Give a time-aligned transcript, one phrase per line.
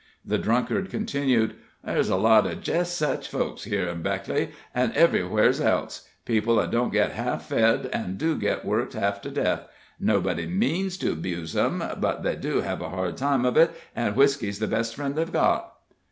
[0.25, 5.61] The drunkard continued: "There's lots of jest sech folks, here in Backley, an' ev'ry where's
[5.61, 9.67] else people that don't get half fed, an' do get worked half to death.
[9.99, 14.15] Nobody means to 'buse 'em, but they do hev a hard time of it, an'
[14.15, 15.71] whisky's the best friend they've got."